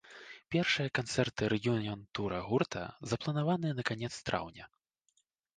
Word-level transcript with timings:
Першыя 0.53 0.91
канцэрты 0.99 1.49
рэюніян-тура 1.53 2.39
гурта 2.47 2.83
запланаваныя 3.13 3.73
на 3.81 3.87
канец 3.91 4.11
траўня. 4.31 4.65